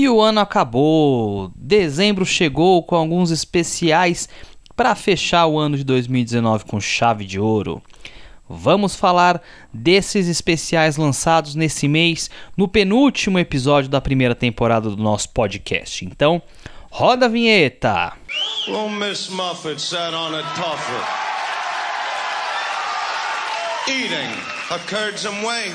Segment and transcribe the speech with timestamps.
[0.00, 1.52] E o ano acabou.
[1.54, 4.30] Dezembro chegou com alguns especiais
[4.74, 7.82] para fechar o ano de 2019 com chave de ouro.
[8.48, 15.28] Vamos falar desses especiais lançados nesse mês no penúltimo episódio da primeira temporada do nosso
[15.34, 16.02] podcast.
[16.06, 16.40] Então,
[16.90, 18.14] roda a vinheta.
[18.68, 21.04] Well, Miss Muffet sat on a tuffet,
[23.86, 24.32] eating
[24.86, 25.74] curds and whey.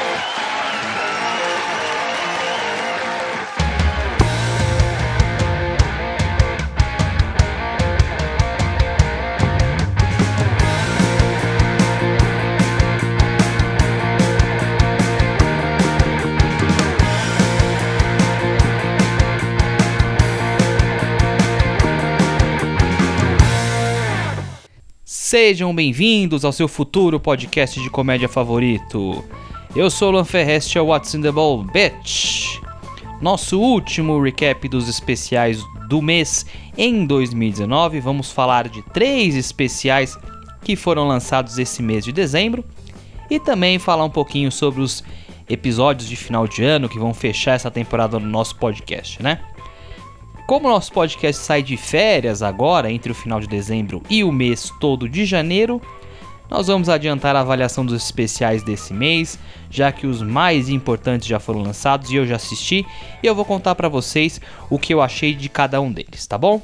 [25.31, 29.23] Sejam bem-vindos ao seu futuro podcast de comédia favorito.
[29.73, 32.59] Eu sou o Lan Ferreste, é What's in the Ball, bitch.
[33.21, 36.45] Nosso último recap dos especiais do mês
[36.77, 38.01] em 2019.
[38.01, 40.17] Vamos falar de três especiais
[40.65, 42.65] que foram lançados esse mês de dezembro
[43.29, 45.01] e também falar um pouquinho sobre os
[45.47, 49.39] episódios de final de ano que vão fechar essa temporada no nosso podcast, né?
[50.51, 54.33] Como o nosso podcast sai de férias agora, entre o final de dezembro e o
[54.33, 55.81] mês todo de janeiro,
[56.49, 61.39] nós vamos adiantar a avaliação dos especiais desse mês, já que os mais importantes já
[61.39, 62.85] foram lançados e eu já assisti,
[63.23, 66.37] e eu vou contar para vocês o que eu achei de cada um deles, tá
[66.37, 66.61] bom?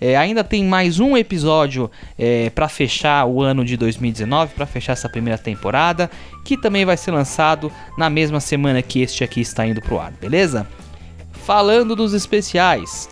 [0.00, 4.94] É, ainda tem mais um episódio é, para fechar o ano de 2019, para fechar
[4.94, 6.10] essa primeira temporada,
[6.46, 10.12] que também vai ser lançado na mesma semana que este aqui está indo pro ar,
[10.12, 10.66] beleza?
[11.44, 13.08] Falando dos especiais,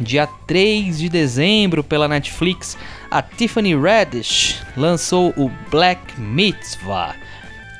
[0.00, 2.78] Dia 3 de dezembro, pela Netflix,
[3.10, 7.16] a Tiffany Haddish lançou o Black Mitzvah.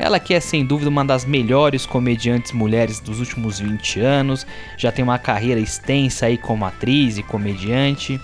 [0.01, 4.91] Ela que é sem dúvida uma das melhores comediantes mulheres dos últimos 20 anos, já
[4.91, 8.21] tem uma carreira extensa aí como atriz e comediante,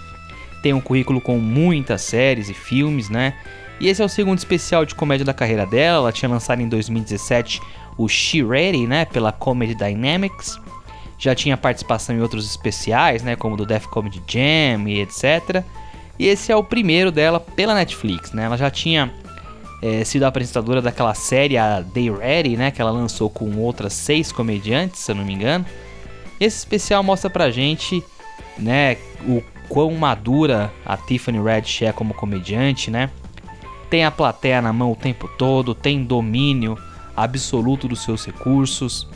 [0.60, 3.34] tem um currículo com muitas séries e filmes, né?
[3.78, 5.98] E esse é o segundo especial de comédia da carreira dela.
[5.98, 7.60] Ela tinha lançado em 2017
[7.98, 10.58] o She Ready, né, pela Comedy Dynamics
[11.24, 15.64] já tinha participação em outros especiais, né, como do Death Comedy Jam e etc.
[16.18, 18.44] E esse é o primeiro dela pela Netflix, né?
[18.44, 19.10] Ela já tinha
[19.82, 24.30] é, sido apresentadora daquela série a Day Ready, né, que ela lançou com outras seis
[24.30, 25.64] comediantes, se eu não me engano.
[26.38, 28.04] Esse especial mostra pra gente,
[28.58, 33.08] né, o quão madura a Tiffany Haddish é como comediante, né?
[33.88, 36.76] Tem a plateia na mão o tempo todo, tem domínio
[37.16, 39.08] absoluto dos seus recursos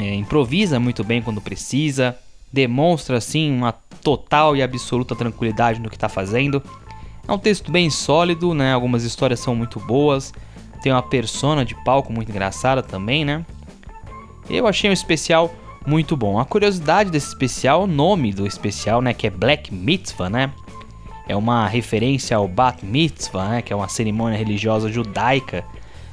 [0.00, 2.16] é, improvisa muito bem quando precisa,
[2.50, 3.72] demonstra assim uma
[4.02, 6.62] total e absoluta tranquilidade no que está fazendo.
[7.28, 8.72] É um texto bem sólido, né?
[8.72, 10.32] Algumas histórias são muito boas.
[10.82, 13.44] Tem uma persona de palco muito engraçada também, né?
[14.48, 15.54] Eu achei um especial
[15.86, 16.38] muito bom.
[16.38, 20.50] A curiosidade desse especial, o nome do especial, né, que é Black Mitzvah, né?
[21.28, 25.62] É uma referência ao Bat Mitzvah, né, que é uma cerimônia religiosa judaica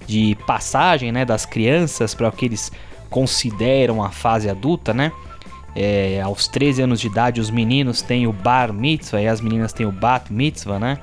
[0.06, 2.72] de passagem, né, das crianças para aqueles
[3.10, 5.12] consideram a fase adulta, né?
[5.76, 9.72] É, aos 13 anos de idade, os meninos têm o bar mitzvah e as meninas
[9.74, 10.98] têm o bat mitzvah, né?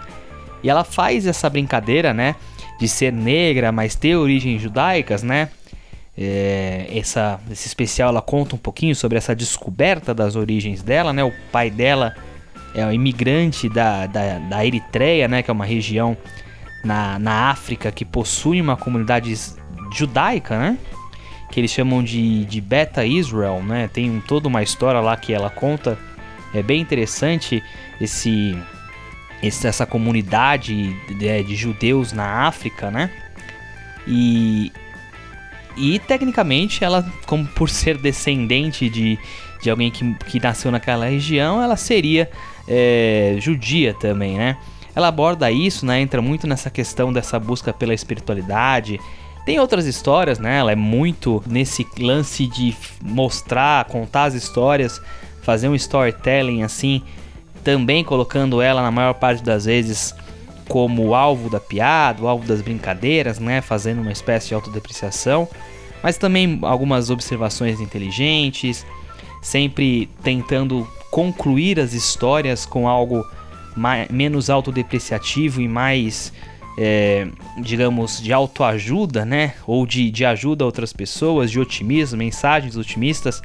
[0.63, 2.35] E ela faz essa brincadeira, né?
[2.81, 5.49] De ser negra, mas ter origens judaicas, né?
[6.17, 11.23] É, essa, esse especial ela conta um pouquinho sobre essa descoberta das origens dela, né?
[11.23, 12.15] O pai dela
[12.75, 15.43] é um imigrante da, da, da Eritreia, né?
[15.43, 16.17] Que é uma região
[16.85, 19.35] na, na África que possui uma comunidade
[19.93, 20.79] judaica, né?
[21.55, 23.89] Que eles chamam de, de Beta Israel, né?
[23.93, 25.97] Tem toda uma história lá que ela conta.
[26.53, 27.63] É bem interessante
[28.01, 28.59] esse,
[29.41, 33.09] esse essa comunidade de, de, judeus na África, né?
[34.05, 34.73] E,
[35.77, 39.17] e tecnicamente ela, como por ser descendente de,
[39.63, 42.29] de alguém que, que nasceu naquela região, ela seria
[42.67, 44.57] é, judia também, né?
[44.93, 46.01] Ela aborda isso, né?
[46.01, 48.99] Entra muito nessa questão dessa busca pela espiritualidade
[49.45, 50.59] tem outras histórias, né?
[50.59, 55.01] Ela é muito nesse lance de mostrar, contar as histórias,
[55.43, 57.03] fazer um storytelling assim,
[57.63, 60.15] também colocando ela na maior parte das vezes
[60.69, 63.61] como alvo da piada, o alvo das brincadeiras, né?
[63.61, 65.47] Fazendo uma espécie de autodepreciação,
[66.03, 68.87] mas também algumas observações inteligentes,
[69.43, 73.25] sempre tentando concluir as histórias com algo
[73.77, 76.33] mais, menos autodepreciativo e mais
[76.77, 77.29] é,
[77.59, 79.55] digamos, de autoajuda, né?
[79.67, 83.41] Ou de, de ajuda a outras pessoas, de otimismo, mensagens otimistas.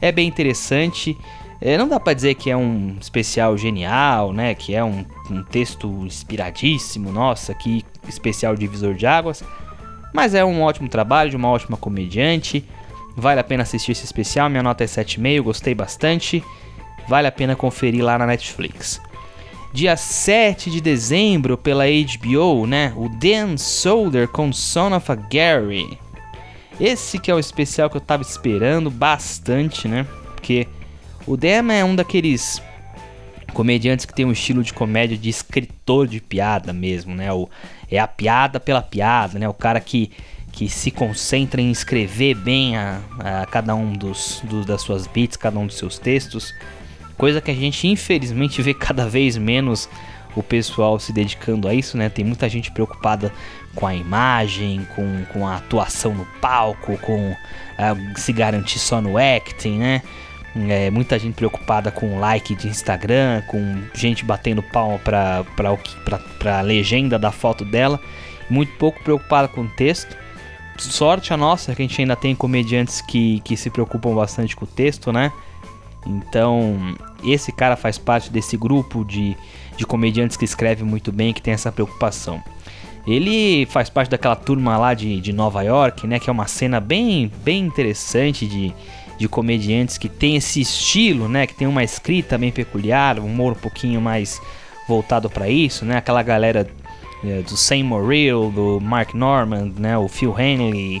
[0.00, 1.16] É bem interessante.
[1.60, 4.54] É, não dá para dizer que é um especial genial, né?
[4.54, 9.42] Que é um, um texto inspiradíssimo, nossa, que especial divisor de águas.
[10.12, 12.64] Mas é um ótimo trabalho de uma ótima comediante.
[13.16, 14.50] Vale a pena assistir esse especial.
[14.50, 16.44] Minha nota é 7,5, gostei bastante.
[17.08, 19.00] Vale a pena conferir lá na Netflix.
[19.72, 22.92] Dia 7 de dezembro, pela HBO, né?
[22.94, 25.98] O Dan Solder com Son of a Gary.
[26.78, 30.06] Esse que é o especial que eu tava esperando bastante, né?
[30.34, 30.68] Porque
[31.26, 32.60] o Dan é um daqueles
[33.54, 37.32] comediantes que tem um estilo de comédia de escritor de piada mesmo, né?
[37.32, 37.48] O,
[37.90, 39.48] é a piada pela piada, né?
[39.48, 40.10] O cara que,
[40.50, 45.58] que se concentra em escrever bem a, a cada um dos, das suas beats, cada
[45.58, 46.52] um dos seus textos.
[47.16, 49.88] Coisa que a gente infelizmente vê cada vez menos
[50.34, 52.08] o pessoal se dedicando a isso, né?
[52.08, 53.32] Tem muita gente preocupada
[53.74, 59.18] com a imagem, com, com a atuação no palco, com uh, se garantir só no
[59.18, 60.02] acting, né?
[60.68, 66.18] É, muita gente preocupada com like de Instagram, com gente batendo palma pra, pra, pra,
[66.38, 67.98] pra legenda da foto dela,
[68.50, 70.16] muito pouco preocupada com o texto.
[70.76, 74.64] Sorte a nossa que a gente ainda tem comediantes que, que se preocupam bastante com
[74.64, 75.32] o texto, né?
[76.06, 76.94] Então,
[77.24, 79.36] esse cara faz parte desse grupo de,
[79.76, 82.42] de comediantes que escreve muito bem, que tem essa preocupação.
[83.06, 86.18] Ele faz parte daquela turma lá de, de Nova York, né?
[86.18, 88.72] Que é uma cena bem, bem interessante de,
[89.18, 91.46] de comediantes que tem esse estilo, né?
[91.46, 94.40] Que tem uma escrita bem peculiar, um humor um pouquinho mais
[94.86, 95.96] voltado para isso, né?
[95.96, 96.68] Aquela galera
[97.24, 99.98] é, do Sam Morrill, do Mark Norman, né?
[99.98, 101.00] O Phil Henley,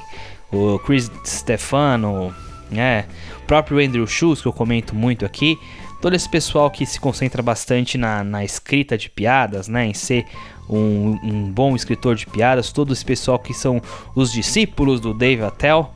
[0.52, 2.34] o Chris Stefano,
[2.72, 3.06] né?
[3.42, 5.58] O próprio Andrew Schultz, que eu comento muito aqui.
[6.00, 9.86] Todo esse pessoal que se concentra bastante na, na escrita de piadas, né?
[9.86, 10.26] Em ser
[10.68, 12.72] um, um bom escritor de piadas.
[12.72, 13.80] Todo esse pessoal que são
[14.14, 15.92] os discípulos do Dave Attell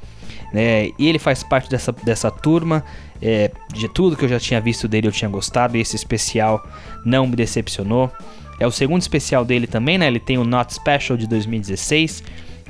[0.52, 0.90] né?
[0.99, 2.84] E ele faz parte dessa, dessa turma.
[3.20, 5.76] É, de tudo que eu já tinha visto dele, eu tinha gostado.
[5.76, 6.67] E esse especial
[7.05, 8.11] não me decepcionou.
[8.58, 10.06] É o segundo especial dele também, né?
[10.06, 12.23] Ele tem o Not Special de 2016,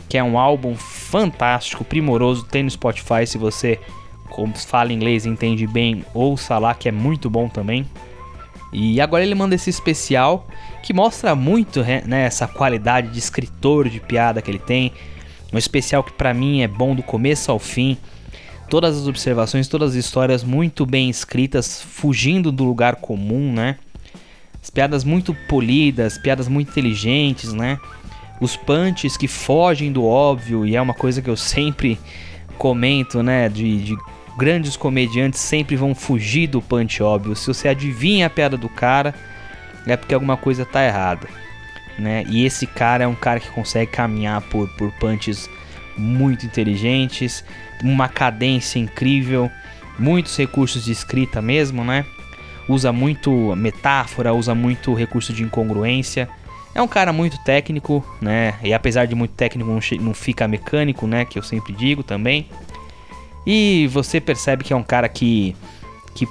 [0.08, 2.44] que é um álbum fantástico, primoroso.
[2.44, 3.79] Tem no Spotify se você
[4.67, 7.87] fala inglês e entende bem, ouça lá que é muito bom também.
[8.73, 10.47] E agora ele manda esse especial
[10.82, 14.93] que mostra muito né, essa qualidade de escritor de piada que ele tem
[15.53, 17.97] um especial que para mim é bom do começo ao fim.
[18.69, 23.76] Todas as observações, todas as histórias muito bem escritas, fugindo do lugar comum, né?
[24.61, 27.79] As piadas muito polidas, piadas muito inteligentes, né?
[28.41, 31.99] Os punches que fogem do óbvio, e é uma coisa que eu sempre
[32.59, 33.49] comento, né?
[33.49, 33.97] De, de
[34.37, 37.35] grandes comediantes sempre vão fugir do punch óbvio.
[37.35, 39.15] Se você adivinha a piada do cara,
[39.87, 41.29] é porque alguma coisa tá errada
[41.99, 42.25] né?
[42.29, 45.49] E esse cara é um cara que consegue caminhar por, por punches
[45.97, 47.44] muito inteligentes,
[47.82, 49.50] uma cadência incrível,
[49.99, 52.05] muitos recursos de escrita mesmo, né?
[52.69, 56.29] Usa muito metáfora, usa muito recurso de incongruência.
[56.76, 58.56] É um cara muito técnico, né?
[58.62, 61.25] E apesar de muito técnico, não fica mecânico, né?
[61.25, 62.50] Que eu sempre digo também.
[63.46, 65.56] E você percebe que é um cara que,
[66.14, 66.28] que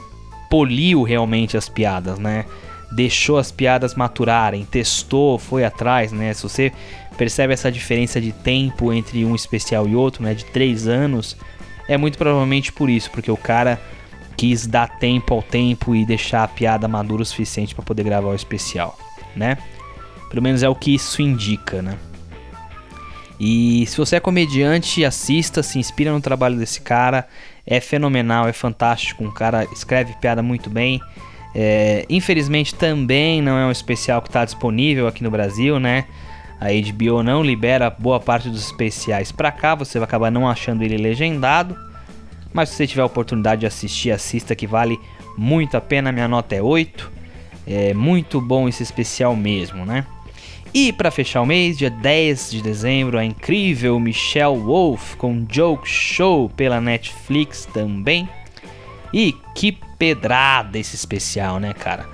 [0.48, 2.46] poliu realmente as piadas, né?
[2.92, 6.32] deixou as piadas maturarem, testou, foi atrás, né?
[6.32, 6.72] Se você
[7.18, 10.36] percebe essa diferença de tempo entre um especial e outro, né?
[10.36, 11.36] De três anos,
[11.88, 13.82] é muito provavelmente por isso, porque o cara
[14.38, 18.30] quis dar tempo ao tempo e deixar a piada madura o suficiente para poder gravar
[18.30, 18.96] o especial,
[19.36, 19.58] né?
[20.36, 21.98] Pelo menos é o que isso indica, né?
[23.40, 27.26] E se você é comediante, assista, se inspira no trabalho desse cara.
[27.66, 29.24] É fenomenal, é fantástico.
[29.24, 31.00] Um cara escreve piada muito bem.
[31.56, 36.04] É, infelizmente também não é um especial que está disponível aqui no Brasil, né?
[36.60, 40.84] A HBO não libera boa parte dos especiais para cá, você vai acabar não achando
[40.84, 41.78] ele legendado.
[42.52, 45.00] Mas se você tiver a oportunidade de assistir, assista que vale
[45.38, 46.12] muito a pena.
[46.12, 47.10] Minha nota é 8.
[47.66, 50.06] É muito bom esse especial mesmo, né?
[50.78, 55.88] E para fechar o mês, dia 10 de dezembro, a incrível Michelle Wolf com Joke
[55.88, 58.28] Show pela Netflix também.
[59.14, 62.06] E que pedrada esse especial, né, cara?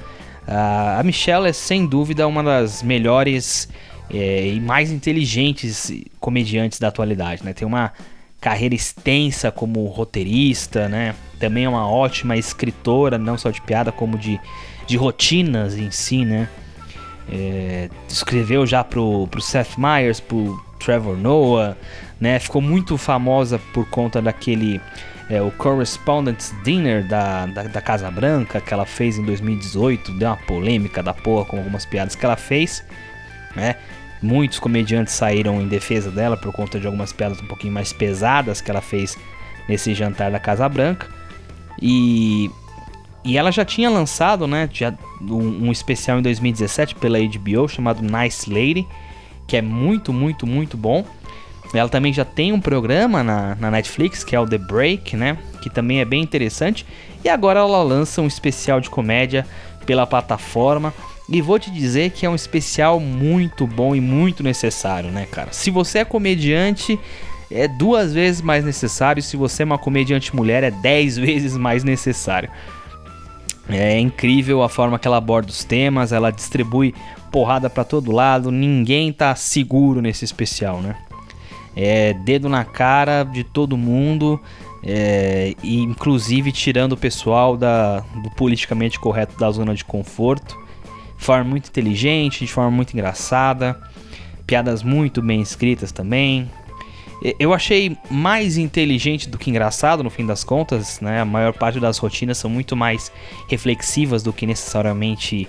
[0.45, 3.67] A Michelle é sem dúvida uma das melhores
[4.11, 7.53] é, e mais inteligentes comediantes da atualidade, né?
[7.53, 7.91] Tem uma
[8.39, 11.15] carreira extensa como roteirista, né?
[11.39, 14.39] Também é uma ótima escritora, não só de piada, como de,
[14.85, 16.47] de rotinas em si, né?
[17.31, 21.77] É, escreveu já pro, pro Seth Meyers, pro Trevor Noah,
[22.19, 22.39] né?
[22.39, 24.81] Ficou muito famosa por conta daquele
[25.29, 30.27] é, o Correspondence Dinner da, da, da, Casa Branca, que ela fez em 2018, deu
[30.27, 32.83] uma polêmica da porra com algumas piadas que ela fez,
[33.55, 33.75] né?
[34.21, 38.59] Muitos comediantes saíram em defesa dela por conta de algumas piadas um pouquinho mais pesadas
[38.59, 39.17] que ela fez
[39.69, 41.07] nesse jantar da Casa Branca.
[41.81, 42.51] E
[43.23, 48.01] e ela já tinha lançado, né, já um, um, especial em 2017 pela HBO chamado
[48.01, 48.87] Nice Lady,
[49.47, 51.05] que é muito, muito, muito bom.
[51.73, 55.37] Ela também já tem um programa na, na Netflix, que é o The Break, né,
[55.61, 56.85] que também é bem interessante.
[57.23, 59.45] E agora ela lança um especial de comédia
[59.85, 60.93] pela plataforma.
[61.29, 65.53] E vou te dizer que é um especial muito bom e muito necessário, né, cara?
[65.53, 66.99] Se você é comediante,
[67.49, 69.21] é duas vezes mais necessário.
[69.21, 72.49] Se você é uma comediante mulher, é dez vezes mais necessário.
[73.69, 76.93] É incrível a forma que ela aborda os temas, ela distribui
[77.31, 80.95] porrada para todo lado, ninguém tá seguro nesse especial, né?
[81.75, 84.39] É dedo na cara de todo mundo,
[84.83, 90.57] é, inclusive tirando o pessoal da, do politicamente correto da zona de conforto,
[91.17, 93.79] de forma muito inteligente, de forma muito engraçada,
[94.45, 96.49] piadas muito bem escritas também,
[97.39, 101.21] eu achei mais inteligente do que engraçado no fim das contas, né?
[101.21, 103.11] A maior parte das rotinas são muito mais
[103.47, 105.47] reflexivas do que necessariamente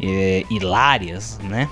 [0.00, 1.68] é, hilárias, né?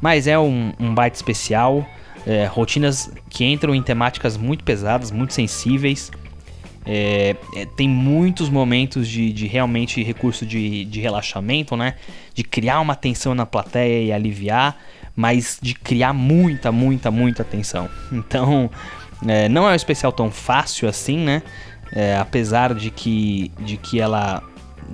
[0.00, 1.84] Mas é um, um baita especial,
[2.24, 6.12] é, rotinas que entram em temáticas muito pesadas, muito sensíveis.
[6.84, 11.94] É, é, tem muitos momentos de, de realmente recurso de, de relaxamento, né?
[12.32, 14.78] De criar uma tensão na plateia e aliviar
[15.16, 17.88] mas de criar muita, muita, muita atenção.
[18.12, 18.70] Então,
[19.26, 21.42] é, não é um especial tão fácil assim, né?
[21.92, 24.42] É, apesar de que, de que ela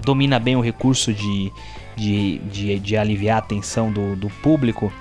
[0.05, 1.53] domina bem o recurso de,
[1.97, 4.93] de, de, de aliviar a atenção do, do público,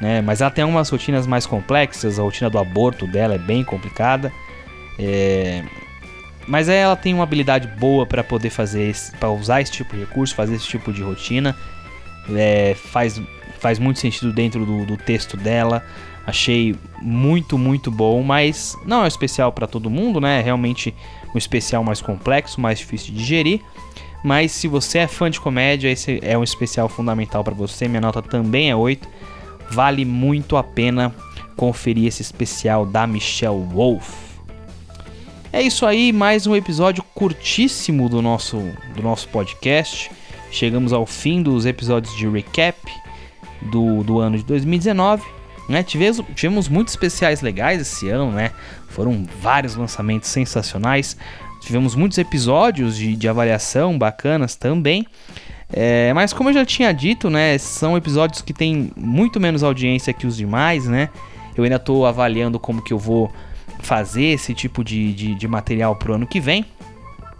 [0.00, 0.20] né?
[0.20, 4.32] Mas ela tem algumas rotinas mais complexas, a rotina do aborto dela é bem complicada.
[4.98, 5.62] É,
[6.46, 10.34] mas ela tem uma habilidade boa para poder fazer, para usar esse tipo de recurso,
[10.34, 11.56] fazer esse tipo de rotina.
[12.34, 13.20] É, faz
[13.64, 15.82] faz muito sentido dentro do, do texto dela.
[16.26, 20.40] Achei muito, muito bom, mas não é especial para todo mundo, né?
[20.40, 20.94] É realmente
[21.34, 23.62] um especial mais complexo, mais difícil de digerir.
[24.22, 27.88] Mas se você é fã de comédia, esse é um especial fundamental para você.
[27.88, 29.08] Minha nota também é 8.
[29.70, 31.14] Vale muito a pena
[31.56, 34.12] conferir esse especial da Michelle Wolf.
[35.50, 38.58] É isso aí, mais um episódio curtíssimo do nosso,
[38.94, 40.10] do nosso podcast.
[40.50, 42.76] Chegamos ao fim dos episódios de recap
[43.64, 45.22] do, do ano de 2019.
[45.68, 45.82] Né?
[45.82, 48.50] Tivemos, tivemos muitos especiais legais esse ano, né?
[48.88, 51.16] Foram vários lançamentos sensacionais.
[51.60, 55.06] Tivemos muitos episódios de, de avaliação bacanas também.
[55.72, 57.56] É, mas como eu já tinha dito, né?
[57.58, 61.08] São episódios que têm muito menos audiência que os demais, né?
[61.56, 63.32] Eu ainda estou avaliando como que eu vou
[63.80, 66.64] fazer esse tipo de, de, de material pro ano que vem.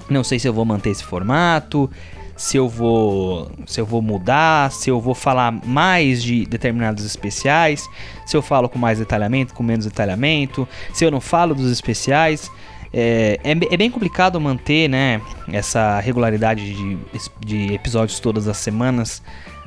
[0.08, 1.90] Não sei se eu vou manter esse formato,
[2.36, 7.88] se eu vou se eu vou mudar, se eu vou falar mais de determinados especiais,
[8.26, 12.50] se eu falo com mais detalhamento, com menos detalhamento, se eu não falo dos especiais.
[12.96, 15.20] É, é, é bem complicado manter né,
[15.52, 16.98] essa regularidade de,
[17.44, 19.20] de episódios todas as semanas.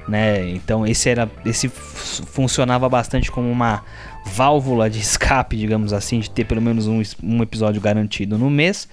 [0.08, 0.52] Né?
[0.52, 3.84] Então esse era esse funcionava bastante como uma
[4.26, 8.88] válvula de escape, digamos assim, de ter pelo menos um, um episódio garantido no mês.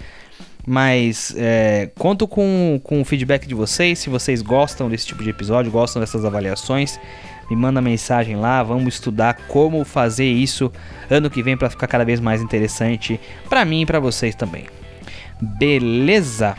[0.67, 3.99] Mas é, conto com, com o feedback de vocês.
[3.99, 6.99] Se vocês gostam desse tipo de episódio, gostam dessas avaliações,
[7.51, 8.63] me manda mensagem lá.
[8.63, 10.73] Vamos estudar como fazer isso
[11.11, 14.65] ano que vem para ficar cada vez mais interessante para mim e para vocês também.
[15.41, 16.57] Beleza?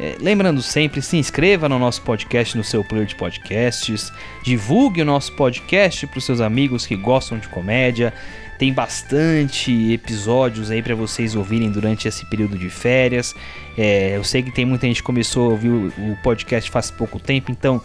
[0.00, 4.10] É, lembrando sempre, se inscreva no nosso podcast no seu player de podcasts,
[4.42, 8.10] divulgue o nosso podcast para os seus amigos que gostam de comédia,
[8.58, 13.34] tem bastante episódios aí para vocês ouvirem durante esse período de férias.
[13.76, 17.20] É, eu sei que tem muita gente que começou a ouvir o podcast faz pouco
[17.20, 17.82] tempo, então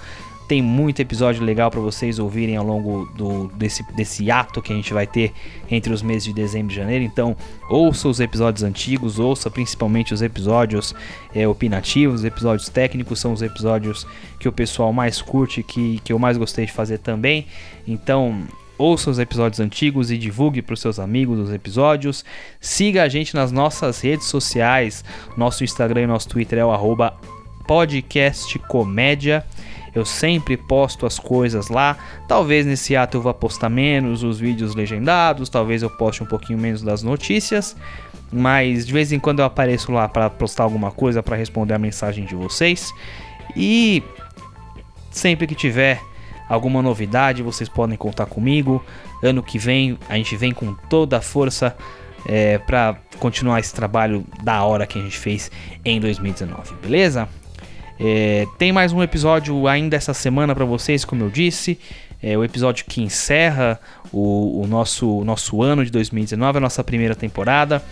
[0.47, 4.75] tem muito episódio legal para vocês ouvirem ao longo do, desse, desse ato que a
[4.75, 5.33] gente vai ter
[5.69, 7.03] entre os meses de dezembro e janeiro.
[7.03, 7.35] Então,
[7.69, 10.93] ouça os episódios antigos, ouça principalmente os episódios
[11.33, 14.05] é, opinativos, os episódios técnicos, são os episódios
[14.39, 17.47] que o pessoal mais curte, que, que eu mais gostei de fazer também.
[17.87, 18.43] Então,
[18.77, 22.23] ouça os episódios antigos e divulgue para os seus amigos os episódios.
[22.59, 25.03] Siga a gente nas nossas redes sociais.
[25.35, 26.71] Nosso Instagram e nosso Twitter é o
[27.67, 29.43] podcastcomédia.
[29.95, 31.97] Eu sempre posto as coisas lá.
[32.27, 36.59] Talvez nesse ato eu vá postar menos os vídeos legendados, talvez eu poste um pouquinho
[36.59, 37.75] menos das notícias,
[38.31, 41.79] mas de vez em quando eu apareço lá para postar alguma coisa para responder a
[41.79, 42.93] mensagem de vocês.
[43.55, 44.03] E
[45.09, 46.01] sempre que tiver
[46.49, 48.83] alguma novidade, vocês podem contar comigo.
[49.23, 51.75] Ano que vem a gente vem com toda a força
[52.25, 55.49] é, para continuar esse trabalho da hora que a gente fez
[55.83, 57.29] em 2019, beleza?
[57.99, 61.79] É, tem mais um episódio ainda essa semana para vocês, como eu disse.
[62.21, 63.79] É o episódio que encerra
[64.11, 67.83] o, o nosso, o nosso ano de 2019, a nossa primeira temporada.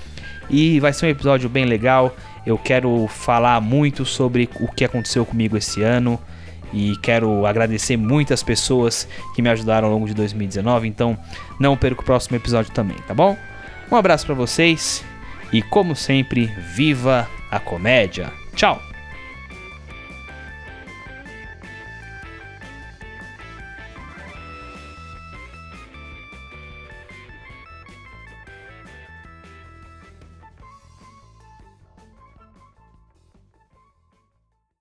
[0.49, 2.15] E vai ser um episódio bem legal.
[2.45, 6.19] Eu quero falar muito sobre o que aconteceu comigo esse ano
[6.73, 10.87] e quero agradecer muitas pessoas que me ajudaram ao longo de 2019.
[10.87, 11.17] Então,
[11.59, 13.37] não perca o próximo episódio também, tá bom?
[13.91, 15.05] Um abraço para vocês
[15.51, 18.31] e, como sempre, viva a comédia.
[18.55, 18.92] Tchau!